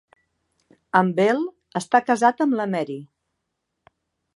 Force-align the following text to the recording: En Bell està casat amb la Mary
En 1.01 1.11
Bell 1.19 1.43
està 1.83 2.03
casat 2.09 2.45
amb 2.47 2.59
la 2.63 2.69
Mary 2.75 3.01